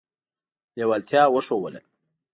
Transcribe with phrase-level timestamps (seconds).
[0.75, 1.81] لېوالتیا وښودله.